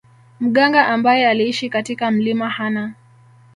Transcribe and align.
Mganga 0.39 0.87
ambaye 0.87 1.27
aliishi 1.27 1.69
katika 1.69 2.11
mlima 2.11 2.49
Hanah 2.49 2.91